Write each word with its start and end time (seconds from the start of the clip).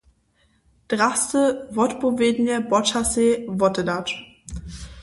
Drasty 0.89 1.43
wotpowědnje 1.75 2.55
počasej 2.69 3.29
wotedać. 3.59 4.07